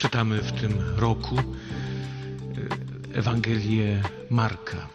[0.00, 1.44] Czytamy w tym roku e,
[3.18, 4.88] Ewangelię Marka.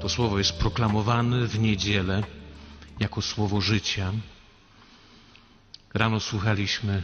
[0.00, 2.22] To słowo jest proklamowane w niedzielę
[3.00, 4.12] jako słowo życia.
[5.94, 7.02] Rano słuchaliśmy,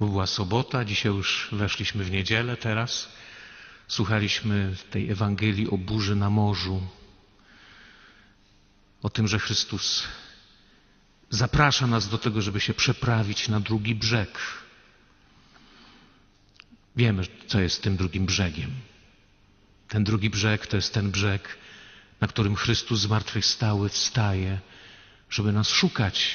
[0.00, 3.08] bo była sobota, dzisiaj już weszliśmy w niedzielę teraz.
[3.88, 6.82] Słuchaliśmy tej Ewangelii o burzy na morzu,
[9.02, 10.04] o tym, że Chrystus
[11.30, 14.38] zaprasza nas do tego, żeby się przeprawić na drugi brzeg.
[16.96, 18.70] Wiemy, co jest tym drugim brzegiem.
[19.88, 21.58] Ten drugi brzeg to jest ten brzeg,
[22.20, 24.58] na którym Chrystus zmartwychwstały wstaje,
[25.30, 26.34] żeby nas szukać.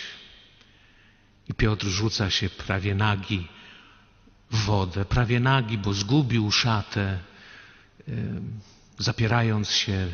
[1.50, 3.48] I Piotr rzuca się prawie nagi
[4.52, 7.20] w wodę, prawie nagi, bo zgubił szatę,
[8.98, 10.08] zapierając się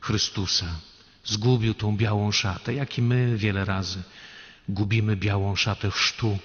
[0.00, 0.66] Chrystusa.
[1.24, 4.02] Zgubił tą białą szatę, jak i my wiele razy
[4.68, 6.38] gubimy białą szatę chrztu.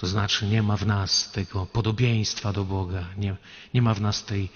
[0.00, 3.36] To znaczy nie ma w nas tego podobieństwa do Boga, nie,
[3.74, 4.48] nie ma w nas tej,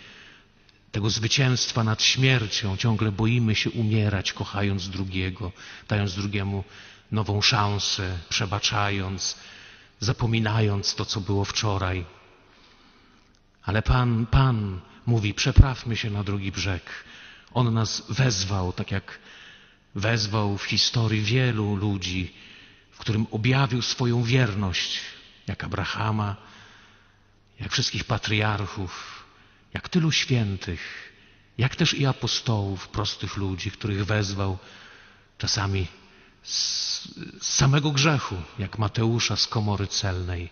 [0.92, 2.76] tego zwycięstwa nad śmiercią.
[2.76, 5.52] Ciągle boimy się umierać, kochając drugiego,
[5.88, 6.64] dając drugiemu
[7.12, 9.36] nową szansę, przebaczając,
[10.00, 12.04] zapominając to, co było wczoraj.
[13.62, 16.82] Ale Pan, Pan mówi, przeprawmy się na drugi brzeg.
[17.54, 19.18] On nas wezwał, tak jak
[19.94, 22.34] wezwał w historii wielu ludzi,
[22.90, 25.13] w którym objawił swoją wierność,
[25.46, 26.36] jak Abrahama,
[27.60, 29.24] jak wszystkich patriarchów,
[29.74, 31.12] jak tylu świętych,
[31.58, 34.58] jak też i apostołów, prostych ludzi, których wezwał
[35.38, 35.86] czasami
[36.42, 37.08] z,
[37.42, 40.50] samego grzechu, jak Mateusza z komory celnej.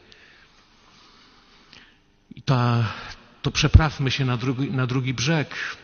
[2.34, 2.92] I ta,
[3.42, 5.76] to przeprawmy się na drugi, na drugi brzeg.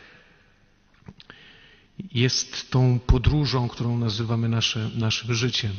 [2.13, 5.73] Jest tą podróżą, którą nazywamy nasze, naszym życiem.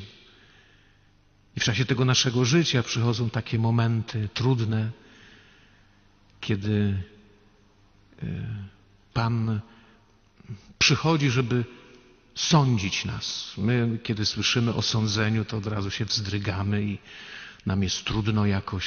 [1.56, 4.92] I w czasie tego naszego życia przychodzą takie momenty trudne,
[6.42, 7.04] kiedy
[9.14, 9.62] Pan
[10.80, 11.66] przychodzi, żeby
[12.36, 13.54] sądzić nas.
[13.58, 16.98] My, kiedy słyszymy o sądzeniu, to od razu się wzdrygamy i
[17.66, 18.86] nam jest trudno jakoś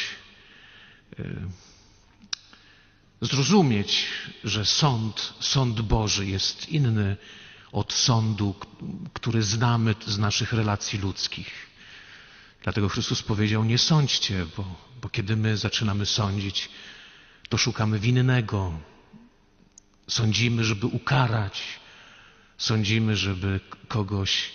[3.21, 4.07] zrozumieć,
[4.45, 7.17] że sąd, sąd Boży jest inny
[7.73, 8.55] od sądu,
[9.13, 11.72] który znamy z naszych relacji ludzkich.
[12.63, 14.65] Dlatego Chrystus powiedział: Nie sądźcie, bo,
[15.03, 16.69] bo kiedy my zaczynamy sądzić,
[17.49, 18.73] to szukamy winnego.
[20.09, 21.63] Sądzimy, żeby ukarać,
[22.59, 24.51] sądzimy, żeby kogoś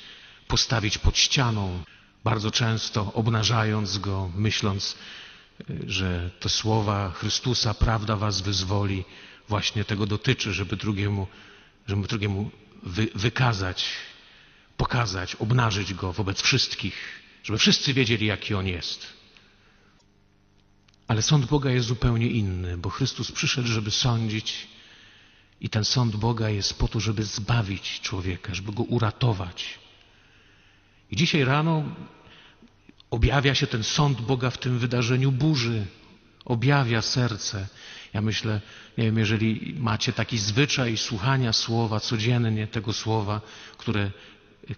[0.48, 1.84] postawić pod ścianą,
[2.24, 4.96] bardzo często obnażając go, myśląc,
[5.88, 9.04] że te słowa Chrystusa, prawda was wyzwoli,
[9.48, 11.28] właśnie tego dotyczy, żeby drugiemu,
[11.88, 12.52] żeby drugiemu
[12.84, 13.86] wy, wykazać,
[14.78, 19.14] pokazać, obnażyć go wobec wszystkich, żeby wszyscy wiedzieli, jaki on jest.
[21.08, 24.68] Ale sąd Boga jest zupełnie inny, bo Chrystus przyszedł, żeby sądzić,
[25.62, 29.80] i ten sąd Boga jest po to, żeby zbawić człowieka, żeby go uratować.
[31.12, 31.84] I dzisiaj rano
[33.12, 35.86] objawia się ten sąd Boga w tym wydarzeniu burzy,
[36.46, 37.68] objawia serce.
[38.14, 38.62] Ja myślę,
[38.98, 43.42] nie wiem, jeżeli macie taki zwyczaj słuchania słowa codziennie, tego słowa,
[43.78, 44.12] które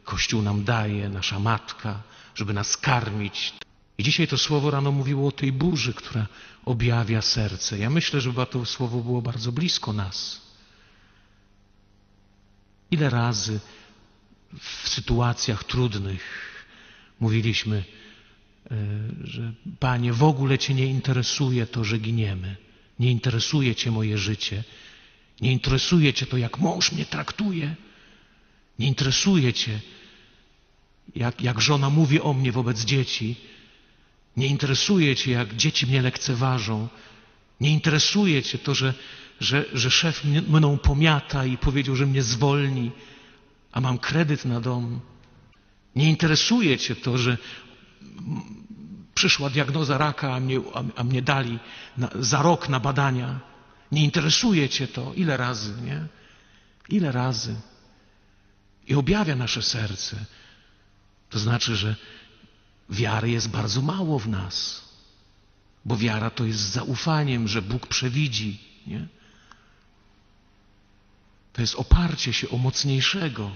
[0.03, 2.03] Kościół nam daje, nasza matka,
[2.39, 3.53] żeby nas karmić.
[3.97, 6.27] I dzisiaj to słowo rano mówiło o tej burzy, która
[6.65, 7.77] objawia serce.
[7.77, 10.41] Ja myślę, że to słowo było bardzo blisko nas.
[12.91, 13.59] Ile razy
[14.59, 16.23] w sytuacjach trudnych
[17.19, 17.83] mówiliśmy,
[19.23, 22.55] że Panie, w ogóle Cię nie interesuje to, że giniemy.
[22.99, 24.63] Nie interesuje Cię moje życie.
[25.41, 27.75] Nie interesuje Cię to, jak mąż mnie traktuje.
[28.79, 29.79] Nie interesuje Cię,
[31.15, 33.35] jak, jak żona mówi o mnie wobec dzieci.
[34.37, 36.87] Nie interesuje Cię, jak dzieci mnie lekceważą.
[37.61, 38.93] Nie interesuje Cię to, że,
[39.39, 42.91] że, że szef mną pomiata i powiedział, że mnie zwolni,
[43.71, 44.99] a mam kredyt na dom.
[45.95, 47.37] Nie interesuje Cię to, że
[49.13, 51.59] przyszła diagnoza raka, a mnie, a, a mnie dali
[51.97, 53.39] na, za rok na badania.
[53.91, 55.13] Nie interesuje Cię to.
[55.13, 56.07] Ile razy, nie?
[56.89, 57.55] Ile razy?
[58.87, 60.25] I objawia nasze serce.
[61.29, 61.95] To znaczy, że
[62.89, 64.85] wiary jest bardzo mało w nas.
[65.85, 68.59] Bo wiara to jest zaufaniem, że Bóg przewidzi.
[68.87, 69.07] Nie?
[71.53, 73.51] To jest oparcie się o mocniejszego.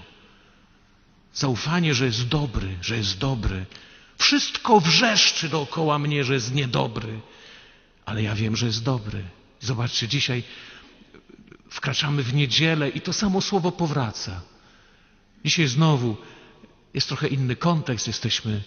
[1.34, 3.66] Zaufanie, że jest dobry, że jest dobry.
[4.18, 7.20] Wszystko wrzeszczy dookoła mnie, że jest niedobry,
[8.06, 9.24] ale ja wiem, że jest dobry.
[9.60, 10.42] Zobaczcie, dzisiaj
[11.70, 14.40] wkraczamy w niedzielę i to samo słowo powraca.
[15.44, 16.16] Dzisiaj znowu
[16.94, 18.06] jest trochę inny kontekst.
[18.06, 18.62] Jesteśmy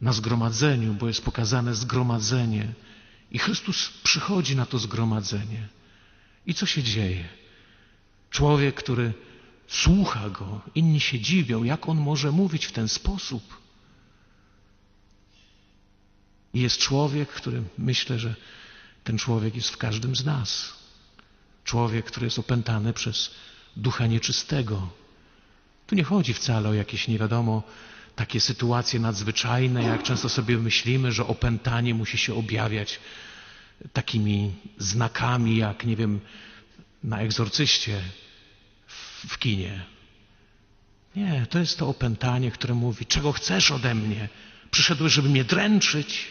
[0.00, 2.72] na zgromadzeniu, bo jest pokazane zgromadzenie.
[3.30, 5.68] I Chrystus przychodzi na to zgromadzenie.
[6.46, 7.28] I co się dzieje?
[8.30, 9.12] Człowiek, który
[9.68, 13.64] słucha go, inni się dziwią, jak on może mówić w ten sposób.
[16.54, 18.34] I jest człowiek, który myślę, że
[19.04, 20.72] ten człowiek jest w każdym z nas.
[21.64, 23.30] Człowiek, który jest opętany przez
[23.76, 24.88] ducha nieczystego.
[25.86, 27.62] Tu nie chodzi wcale o jakieś nie wiadomo
[28.16, 33.00] takie sytuacje nadzwyczajne, jak często sobie myślimy, że opętanie musi się objawiać
[33.92, 36.20] takimi znakami, jak nie wiem,
[37.04, 38.00] na egzorcyście
[38.86, 39.84] w, w kinie.
[41.16, 44.28] Nie, to jest to opętanie, które mówi, czego chcesz ode mnie?
[44.70, 46.28] Przyszedłeś, żeby mnie dręczyć.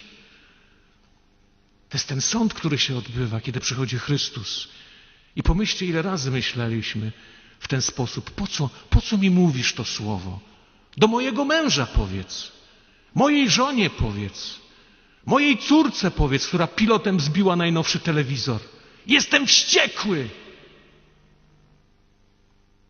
[1.90, 4.68] To jest ten sąd, który się odbywa, kiedy przychodzi Chrystus.
[5.36, 7.12] I pomyślcie, ile razy myśleliśmy
[7.64, 8.32] w ten sposób.
[8.32, 10.40] Po co, po co mi mówisz to słowo?
[10.98, 12.52] Do mojego męża powiedz.
[13.16, 14.60] Mojej żonie powiedz.
[15.26, 18.60] Mojej córce powiedz, która pilotem zbiła najnowszy telewizor.
[19.08, 20.30] Jestem wściekły.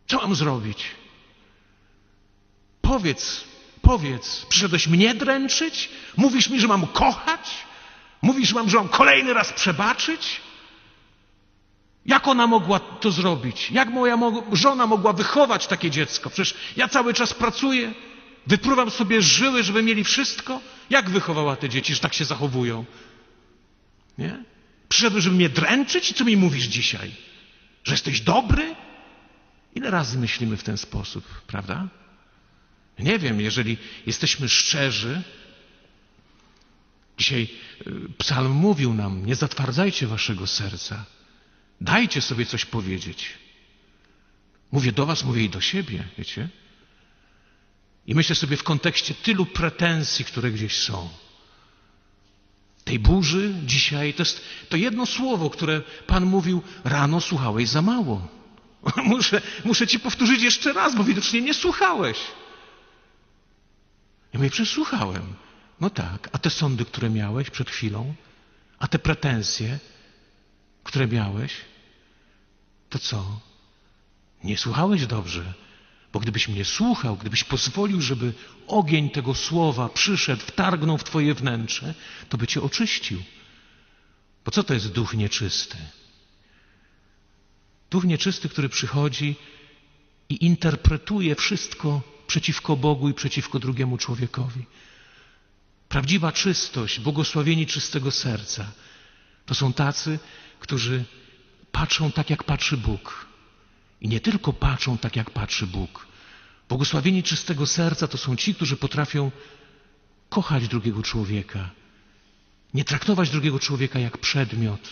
[0.07, 0.85] Co mam zrobić?
[2.81, 3.43] Powiedz,
[3.81, 5.89] powiedz, przyszedłeś mnie dręczyć?
[6.17, 7.49] Mówisz mi, że mam kochać?
[8.21, 10.41] Mówisz mam, że mam kolejny raz przebaczyć?
[12.05, 13.71] Jak ona mogła to zrobić?
[13.71, 14.17] Jak moja
[14.51, 16.29] żona mogła wychować takie dziecko?
[16.29, 17.93] Przecież ja cały czas pracuję,
[18.47, 20.59] wypruwam sobie żyły, żeby mieli wszystko.
[20.89, 22.85] Jak wychowała te dzieci, że tak się zachowują?
[24.17, 24.43] Nie?
[24.89, 26.11] Przyszedłeś, żeby mnie dręczyć?
[26.11, 27.11] I co mi mówisz dzisiaj?
[27.83, 28.75] Że jesteś dobry?
[29.75, 31.87] Ile razy myślimy w ten sposób, prawda?
[32.99, 35.21] Nie wiem, jeżeli jesteśmy szczerzy,
[37.17, 37.47] dzisiaj
[37.87, 41.05] y, psalm mówił nam, nie zatwardzajcie waszego serca,
[41.83, 43.29] dajcie sobie coś powiedzieć.
[44.71, 46.49] Mówię do was, mówię i do siebie, wiecie?
[48.07, 51.09] I myślę sobie w kontekście tylu pretensji, które gdzieś są.
[52.83, 58.27] Tej burzy dzisiaj to jest to jedno słowo, które Pan mówił, rano słuchałeś za mało.
[59.05, 62.17] Muszę, muszę ci powtórzyć jeszcze raz, bo widocznie nie słuchałeś.
[64.33, 65.33] Ja mówię, przesłuchałem.
[65.81, 68.13] No tak, a te sądy, które miałeś przed chwilą,
[68.79, 69.79] a te pretensje,
[70.83, 71.53] które miałeś,
[72.93, 73.39] to co?
[74.43, 75.53] Nie słuchałeś dobrze.
[76.13, 78.33] Bo gdybyś mnie słuchał, gdybyś pozwolił, żeby
[78.67, 81.93] ogień tego słowa przyszedł, wtargnął w Twoje wnętrze,
[82.29, 83.23] to by Cię oczyścił.
[84.45, 85.77] Bo co to jest duch nieczysty?
[87.91, 89.35] Duch nieczysty, który przychodzi
[90.29, 94.65] i interpretuje wszystko przeciwko Bogu i przeciwko drugiemu człowiekowi.
[95.89, 98.71] Prawdziwa czystość, błogosławieni czystego serca,
[99.45, 100.19] to są tacy,
[100.59, 101.05] którzy
[101.73, 103.27] patrzą tak, jak patrzy Bóg.
[104.01, 106.07] I nie tylko patrzą tak, jak patrzy Bóg.
[106.69, 109.31] Błogosławieni czystego serca to są ci, którzy potrafią
[110.29, 111.69] kochać drugiego człowieka,
[112.73, 114.89] nie traktować drugiego człowieka jak przedmiot,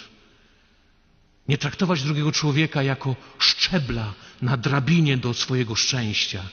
[1.47, 6.43] nie traktować drugiego człowieka jako szczebla na drabinie do swojego szczęścia.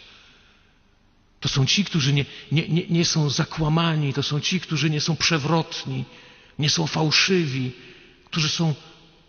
[1.41, 5.01] To są ci, którzy nie, nie, nie, nie są zakłamani, to są ci, którzy nie
[5.01, 6.05] są przewrotni,
[6.59, 7.73] nie są fałszywi,
[8.25, 8.75] którzy są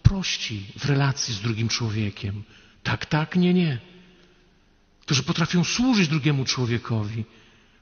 [0.03, 2.43] prości w relacji z drugim człowiekiem.
[2.83, 3.79] Tak, tak, nie, nie.
[5.01, 7.25] Którzy potrafią służyć drugiemu człowiekowi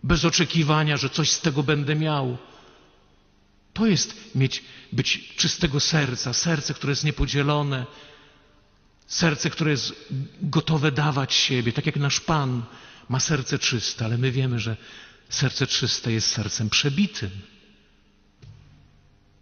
[0.03, 2.37] bez oczekiwania, że coś z tego będę miał.
[3.73, 7.85] To jest mieć, być czystego serca, serce, które jest niepodzielone,
[9.07, 9.93] serce, które jest
[10.41, 12.63] gotowe dawać siebie, tak jak nasz Pan
[13.09, 14.77] ma serce czyste, ale my wiemy, że
[15.29, 17.31] serce czyste jest sercem przebitym.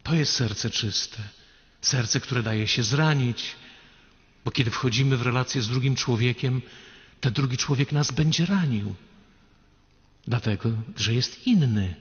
[0.04, 1.18] To jest serce czyste,
[1.86, 3.56] serce, które daje się zranić,
[4.46, 6.62] bo kiedy wchodzimy w relację z drugim człowiekiem,
[7.22, 8.96] ten drugi człowiek nas będzie ranił.
[10.28, 11.96] Dlatego, że jest inny.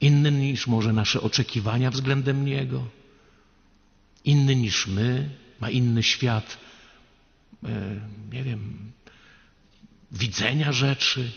[0.00, 2.86] Inny niż może nasze oczekiwania względem Niego.
[4.24, 5.30] Inny niż my.
[5.60, 6.58] Ma inny świat,
[7.64, 8.00] e,
[8.32, 8.92] nie wiem,
[10.12, 11.32] widzenia rzeczy.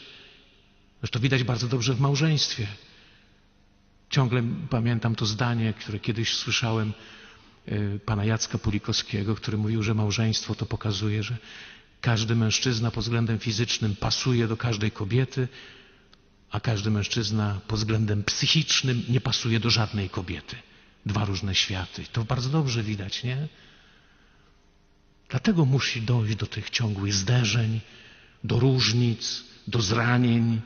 [0.99, 2.67] Zresztą widać bardzo dobrze w małżeństwie.
[4.09, 6.93] Ciągle pamiętam to zdanie, które kiedyś słyszałem
[8.05, 11.37] pana Jacka Pulikowskiego, który mówił, że małżeństwo to pokazuje, że
[12.01, 15.47] każdy mężczyzna pod względem fizycznym pasuje do każdej kobiety,
[16.51, 20.55] a każdy mężczyzna pod względem psychicznym nie pasuje do żadnej kobiety.
[21.05, 22.05] Dwa różne światy.
[22.11, 23.47] To bardzo dobrze widać, nie?
[25.29, 27.81] Dlatego musi dojść do tych ciągłych zderzeń,
[28.43, 30.61] do różnic, do zranień.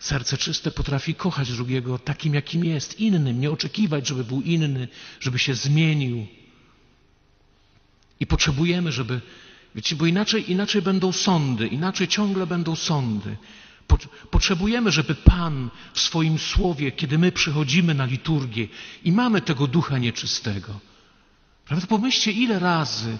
[0.00, 4.88] Serce czyste potrafi kochać drugiego takim, jakim jest, innym, nie oczekiwać, żeby był inny,
[5.20, 6.26] żeby się zmienił.
[8.20, 9.20] I potrzebujemy, żeby,
[9.74, 13.36] wiecie, bo inaczej, inaczej będą sądy, inaczej ciągle będą sądy.
[13.86, 13.98] Po-
[14.30, 18.68] Potrzebujemy, żeby Pan w swoim słowie, kiedy my przychodzimy na liturgię
[19.04, 20.80] i mamy tego ducha nieczystego,
[21.64, 21.86] prawda?
[21.86, 23.18] Pomyślcie, ile razy,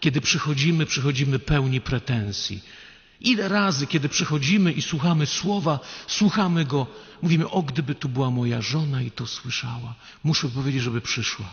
[0.00, 2.60] kiedy przychodzimy, przychodzimy pełni pretensji.
[3.20, 6.86] Ile razy, kiedy przychodzimy i słuchamy słowa, słuchamy go,
[7.22, 9.94] mówimy, o gdyby tu była moja żona i to słyszała.
[10.24, 11.46] Muszę powiedzieć, żeby przyszła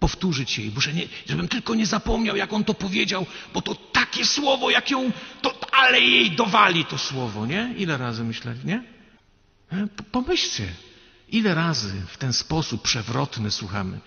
[0.00, 4.26] powtórzyć jej, muszę nie, żebym tylko nie zapomniał, jak on to powiedział, bo to takie
[4.26, 5.12] słowo, jak ją,
[5.42, 7.74] to, ale jej dowali to słowo, nie?
[7.76, 8.84] Ile razy myśleli, nie?
[9.72, 10.72] E, Pomyślcie,
[11.28, 14.00] ile razy w ten sposób przewrotny słuchamy.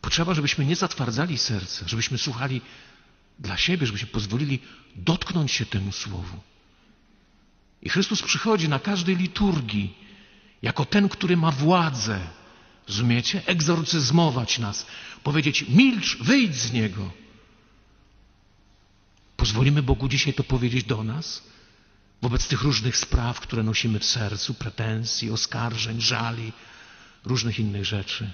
[0.00, 2.60] Potrzeba, żebyśmy nie zatwardzali serca, żebyśmy słuchali
[3.42, 4.58] dla siebie, żebyśmy pozwolili
[4.96, 6.40] dotknąć się temu słowu.
[7.82, 9.94] I Chrystus przychodzi na każdej liturgii
[10.62, 12.20] jako ten, który ma władzę,
[12.88, 13.42] rozumiecie?
[13.46, 14.86] Egzorcyzmować nas,
[15.22, 17.10] powiedzieć milcz, wyjdź z niego.
[19.36, 21.42] Pozwolimy Bogu dzisiaj to powiedzieć do nas?
[22.22, 26.52] Wobec tych różnych spraw, które nosimy w sercu, pretensji, oskarżeń, żali,
[27.24, 28.30] różnych innych rzeczy.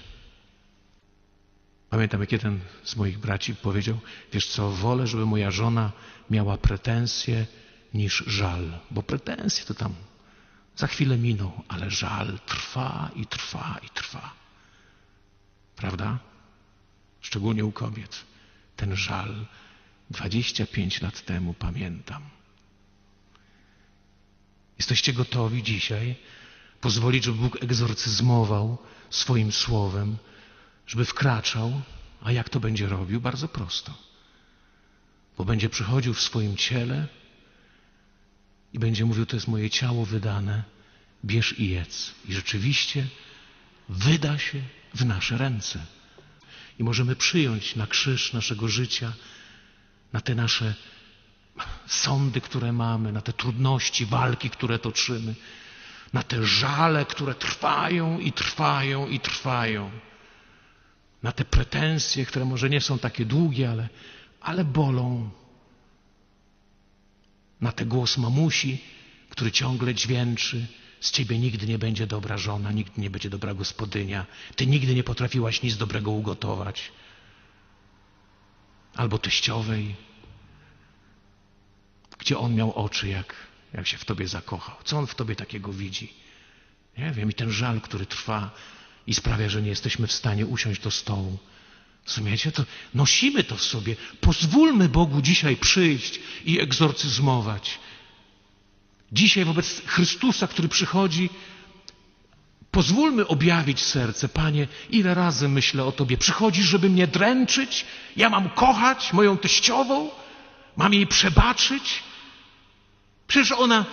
[1.89, 3.99] Pamiętam, jak jeden z moich braci powiedział,
[4.33, 5.91] wiesz co, wolę, żeby moja żona
[6.29, 7.45] miała pretensje
[7.93, 9.93] niż żal, bo pretensje to tam
[10.75, 14.33] za chwilę miną, ale żal trwa i trwa i trwa.
[15.75, 16.19] Prawda?
[17.21, 18.25] Szczególnie u kobiet.
[18.75, 19.45] Ten żal
[20.09, 22.23] 25 lat temu pamiętam.
[24.77, 26.15] Jesteście gotowi dzisiaj
[26.81, 28.77] pozwolić, żeby Bóg egzorcyzmował
[29.09, 30.17] swoim słowem,
[30.89, 31.81] żeby wkraczał,
[32.21, 33.21] a jak to będzie robił?
[33.21, 33.93] Bardzo prosto.
[35.37, 37.07] Bo będzie przychodził w swoim ciele
[38.73, 40.63] i będzie mówił, to jest moje ciało wydane,
[41.25, 42.15] bierz i jedz.
[42.25, 43.07] I rzeczywiście
[43.89, 44.61] wyda się
[44.93, 45.85] w nasze ręce.
[46.79, 49.13] I możemy przyjąć na krzyż naszego życia,
[50.13, 50.73] na te nasze
[51.87, 55.35] sądy, które mamy, na te trudności, walki, które toczymy,
[56.13, 59.91] na te żale, które trwają i trwają i trwają,
[61.23, 63.89] na te pretensje, które może nie są takie długie, ale,
[64.41, 65.29] ale bolą,
[67.61, 68.83] na ten głos mamusi,
[69.29, 70.67] który ciągle dźwięczy.
[70.99, 74.25] Z ciebie nigdy nie będzie dobra żona, nigdy nie będzie dobra gospodynia.
[74.55, 76.91] Ty nigdy nie potrafiłaś nic dobrego ugotować.
[78.95, 79.95] Albo teściowej,
[82.17, 83.35] gdzie on miał oczy, jak,
[83.73, 84.75] jak się w tobie zakochał.
[84.83, 86.13] Co on w tobie takiego widzi?
[86.97, 87.29] Nie wiem.
[87.31, 88.51] I ten żal, który trwa
[89.07, 91.37] i sprawia, że nie jesteśmy w stanie usiąść do stołu.
[92.07, 92.51] Rozumiecie?
[92.51, 92.63] To
[92.93, 93.95] nosimy to w sobie.
[94.21, 97.79] Pozwólmy Bogu dzisiaj przyjść i egzorcyzmować.
[99.11, 101.29] Dzisiaj wobec Chrystusa, który przychodzi,
[102.71, 104.29] pozwólmy objawić serce.
[104.29, 106.17] Panie, ile razy myślę o Tobie.
[106.17, 107.85] Przychodzisz, żeby mnie dręczyć?
[108.15, 110.09] Ja mam kochać moją teściową?
[110.77, 112.03] Mam jej przebaczyć?
[113.27, 113.85] Przecież ona,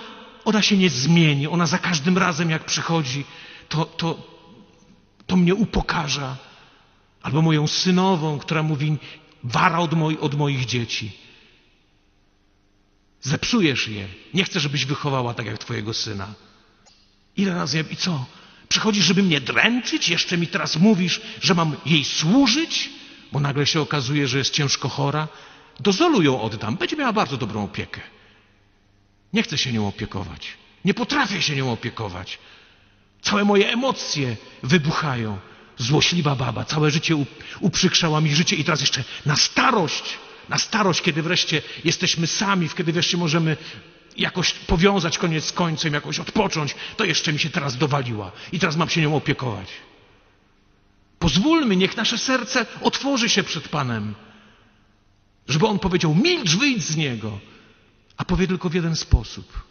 [0.44, 1.46] ona się nie zmieni.
[1.46, 3.24] Ona za każdym razem, jak przychodzi,
[3.68, 4.35] to, to,
[5.26, 6.36] to mnie upokarza.
[7.22, 8.96] Albo moją synową, która mówi,
[9.44, 9.90] wara od,
[10.20, 11.12] od moich dzieci.
[13.22, 14.08] Zepsujesz je.
[14.34, 16.34] Nie chcę, żebyś wychowała tak jak twojego syna.
[17.36, 17.84] Ile razy ja...
[17.90, 18.24] I co?
[18.68, 20.08] Przychodzisz, żeby mnie dręczyć?
[20.08, 22.90] Jeszcze mi teraz mówisz, że mam jej służyć?
[23.32, 25.28] Bo nagle się okazuje, że jest ciężko chora.
[25.80, 26.76] Dozolu ją oddam.
[26.76, 28.00] Będzie miała bardzo dobrą opiekę.
[29.32, 30.48] Nie chcę się nią opiekować.
[30.84, 32.38] Nie potrafię się nią opiekować.
[33.26, 35.38] Całe moje emocje wybuchają.
[35.78, 37.16] Złośliwa baba, całe życie
[37.60, 40.18] uprzykrzała mi życie i teraz jeszcze na starość,
[40.48, 43.56] na starość, kiedy wreszcie jesteśmy sami, kiedy wreszcie możemy
[44.16, 48.76] jakoś powiązać koniec z końcem, jakoś odpocząć, to jeszcze mi się teraz dowaliła i teraz
[48.76, 49.68] mam się nią opiekować.
[51.18, 54.14] Pozwólmy, niech nasze serce otworzy się przed Panem,
[55.48, 57.38] żeby On powiedział, milcz, wyjdź z Niego,
[58.16, 59.62] a powie tylko w jeden sposób.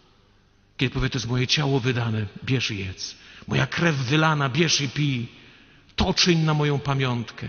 [0.77, 3.24] Kiedy powie, to jest moje ciało wydane, bierz i jedz.
[3.47, 5.27] Moja krew wylana, bierz i pij.
[5.95, 7.47] To czyń na moją pamiątkę.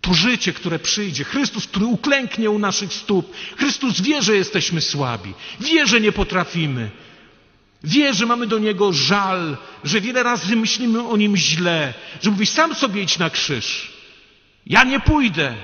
[0.00, 1.24] To życie, które przyjdzie.
[1.24, 3.36] Chrystus, który uklęknie u naszych stóp.
[3.56, 5.34] Chrystus wie, że jesteśmy słabi.
[5.60, 6.90] Wie, że nie potrafimy.
[7.84, 12.46] Wie, że mamy do Niego żal, że wiele razy myślimy o Nim źle, że mówi,
[12.46, 13.92] sam sobie idź na krzyż.
[14.66, 15.54] Ja nie pójdę.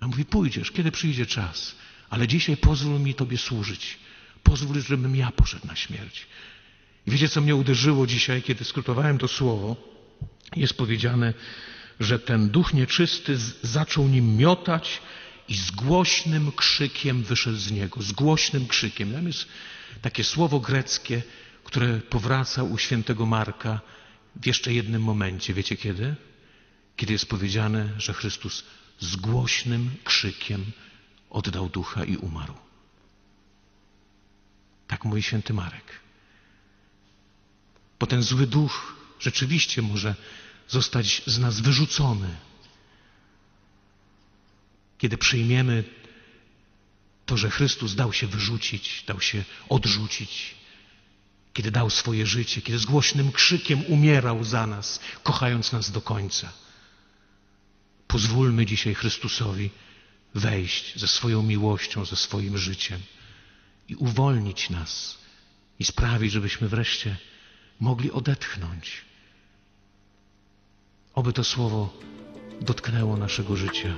[0.00, 1.74] A mówi, pójdziesz, kiedy przyjdzie czas.
[2.10, 3.98] Ale dzisiaj pozwól mi Tobie służyć.
[4.42, 6.26] Pozwól, żebym ja poszedł na śmierć.
[7.06, 9.76] I wiecie, co mnie uderzyło dzisiaj, kiedy skrótowałem to słowo?
[10.56, 11.34] Jest powiedziane,
[12.00, 15.02] że ten duch nieczysty zaczął nim miotać
[15.48, 18.02] i z głośnym krzykiem wyszedł z niego.
[18.02, 19.12] Z głośnym krzykiem.
[19.12, 19.46] Tam jest
[20.02, 21.22] takie słowo greckie,
[21.64, 23.80] które powraca u świętego Marka
[24.36, 25.54] w jeszcze jednym momencie.
[25.54, 26.16] Wiecie kiedy?
[26.96, 28.64] Kiedy jest powiedziane, że Chrystus
[28.98, 30.64] z głośnym krzykiem
[31.30, 32.54] oddał ducha i umarł.
[34.86, 36.00] Tak mówi święty Marek.
[38.00, 40.14] Bo ten zły duch rzeczywiście może
[40.68, 42.36] zostać z nas wyrzucony.
[44.98, 45.84] Kiedy przyjmiemy
[47.26, 50.54] to, że Chrystus dał się wyrzucić, dał się odrzucić,
[51.52, 56.52] kiedy dał swoje życie, kiedy z głośnym krzykiem umierał za nas, kochając nas do końca.
[58.06, 59.70] Pozwólmy dzisiaj Chrystusowi
[60.34, 63.00] wejść ze swoją miłością, ze swoim życiem
[63.88, 65.18] i uwolnić nas
[65.78, 67.16] i sprawić, żebyśmy wreszcie
[67.80, 69.04] mogli odetchnąć.
[71.14, 71.92] Oby to słowo
[72.60, 73.94] dotknęło naszego życia.